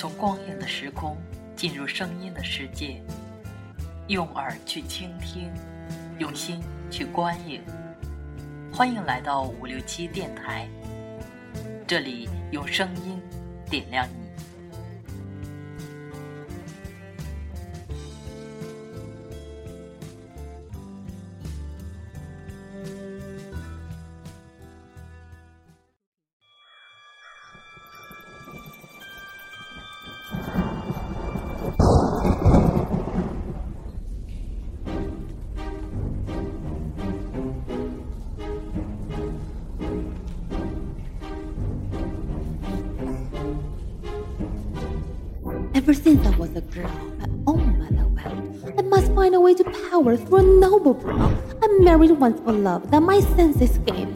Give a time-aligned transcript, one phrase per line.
[0.00, 1.14] 从光影的时空
[1.54, 3.02] 进入声音的世界，
[4.08, 5.52] 用耳去倾听，
[6.18, 6.58] 用心
[6.90, 7.60] 去观影。
[8.72, 10.66] 欢迎来到五六七电台，
[11.86, 13.20] 这里用声音
[13.68, 14.08] 点亮
[30.30, 30.38] Ever
[45.94, 46.86] since I was a girl,
[47.18, 48.78] my own mother wept.
[48.78, 51.36] I must find a way to power through a noble brow.
[51.60, 54.06] I married once for love that my senses gave.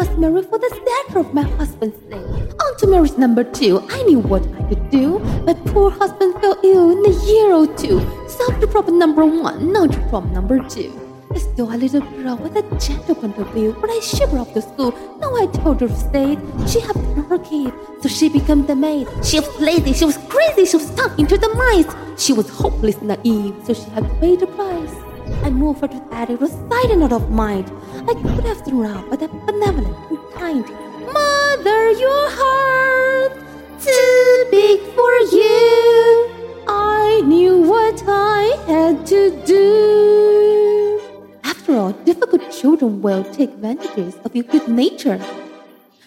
[0.00, 2.54] Must marry for the stature of my husband's sake.
[2.64, 5.18] On to marriage number two, I knew what I could do.
[5.44, 8.00] My poor husband fell ill in a year or two.
[8.26, 10.88] Solved the problem number one, now to problem number two.
[11.30, 14.54] I saw a little girl with a gentle point of view, but I shiver off
[14.54, 14.92] to school.
[15.20, 16.38] Now I told her to stay.
[16.66, 16.96] She had
[17.28, 19.06] her kid, so she became the maid.
[19.22, 21.92] She was lazy, she was crazy, she was stuck into the mice.
[22.16, 25.09] She was hopeless naive, so she had to pay the price.
[25.42, 26.52] I moved that it was
[26.90, 27.70] and not of mind.
[28.08, 30.64] I could have thrown out, but that benevolent and kind.
[31.12, 33.32] Mother, your heart
[33.80, 36.30] too big for you.
[36.66, 41.00] I knew what I had to do.
[41.44, 45.20] After all, difficult children will take advantages of your good nature.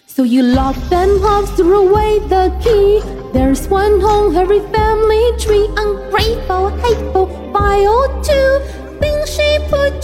[0.06, 3.00] So you lock them up, threw away the key.
[3.32, 5.66] There's one home, every family tree.
[5.76, 8.83] Ungrateful, hateful, vile too.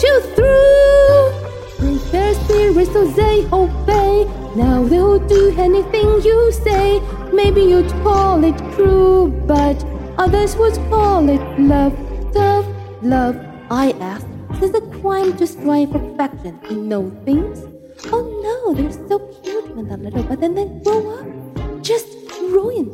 [0.03, 1.33] You through.
[1.79, 4.25] Break their spirits so they obey.
[4.57, 7.01] Now they'll do anything you say.
[7.33, 9.85] Maybe you'd call it cruel, but
[10.19, 11.95] others would call it love.
[12.33, 12.67] Tough
[13.03, 13.37] love,
[13.71, 14.27] I ask.
[14.63, 17.65] Is it a crime to strive for perfection in no things?
[18.13, 21.83] Oh no, they're so cute when they're little, but then they grow up.
[21.83, 22.09] Just
[22.41, 22.89] ruin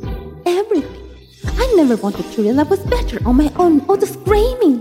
[0.44, 1.02] everything.
[1.46, 3.80] I never wanted to realize I was better on my own.
[3.88, 4.75] All the screaming,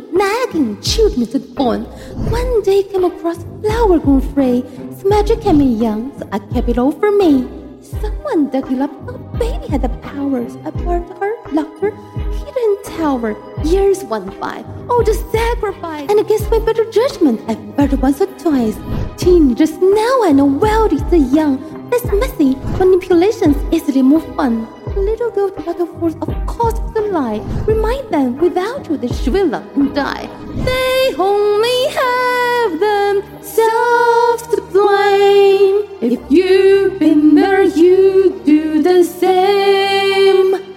[0.86, 1.84] to the bone.
[2.30, 4.60] One day came across flower grown free.
[4.92, 7.48] Its magic kept me young, so I kept it all for me.
[7.82, 8.92] Someone dug it up.
[9.10, 10.56] a baby had the powers.
[10.64, 11.90] I burned her, locked her,
[12.38, 13.36] hidden tower.
[13.64, 14.64] Years went by.
[14.88, 16.08] Oh, the sacrifice.
[16.10, 18.78] And against my better judgment, I burned once or twice.
[19.18, 21.58] Teenagers now I know well these are young.
[21.92, 22.56] It's messy.
[22.78, 24.68] Manipulations easily move fun.
[24.96, 27.40] Little girl metaphors of course the lie.
[27.68, 30.28] Remind them without you they shrivel up and die.
[30.70, 35.86] They only have themselves to blame.
[36.02, 40.76] If you've been there, you do the same.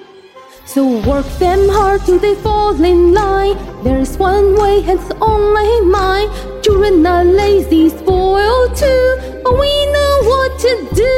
[0.65, 3.57] So work them hard till they fall in line.
[3.83, 6.29] There's one way, it's only mine.
[6.63, 11.17] Children are lazy, spoiled too, but we know what to do.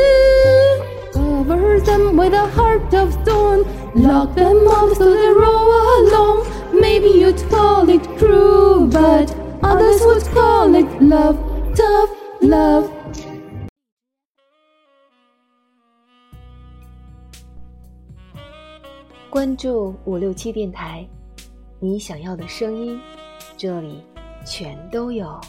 [1.13, 3.65] Cover them with a heart of stone.
[3.95, 6.47] Lock them up so they roll along.
[6.73, 11.37] Maybe you'd call it cruel, but others would call it love.
[11.75, 12.89] Tough love.
[19.29, 21.07] 关注五六七电台，
[21.79, 23.01] 你想要的声音，
[23.57, 24.03] 这里
[24.45, 25.41] 全都有。